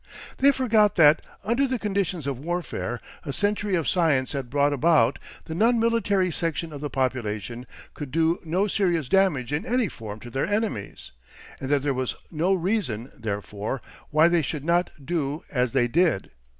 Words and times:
They 0.37 0.51
forgot 0.51 0.95
that, 0.95 1.23
under 1.43 1.67
the 1.67 1.77
conditions 1.77 2.25
of 2.25 2.39
warfare 2.43 2.99
a 3.23 3.31
century 3.31 3.75
of 3.75 3.87
science 3.87 4.31
had 4.31 4.49
brought 4.49 4.73
about, 4.73 5.19
the 5.45 5.53
non 5.53 5.77
military 5.79 6.31
section 6.31 6.73
of 6.73 6.81
the 6.81 6.89
population 6.89 7.67
could 7.93 8.09
do 8.09 8.39
no 8.43 8.65
serious 8.65 9.07
damage 9.07 9.53
in 9.53 9.63
any 9.63 9.89
form 9.89 10.19
to 10.21 10.31
their 10.31 10.47
enemies, 10.47 11.11
and 11.59 11.69
that 11.69 11.83
there 11.83 11.93
was 11.93 12.15
no 12.31 12.51
reason, 12.51 13.11
therefore, 13.15 13.79
why 14.09 14.27
they 14.27 14.41
should 14.41 14.65
not 14.65 14.89
do 15.05 15.43
as 15.51 15.71
they 15.71 15.87
did. 15.87 16.31